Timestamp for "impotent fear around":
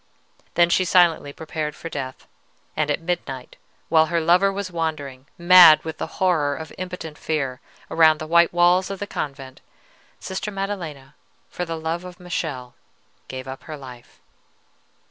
6.79-8.17